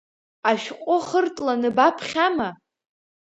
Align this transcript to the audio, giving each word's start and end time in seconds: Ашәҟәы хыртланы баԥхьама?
Ашәҟәы 0.49 0.95
хыртланы 1.07 1.69
баԥхьама? 1.77 2.49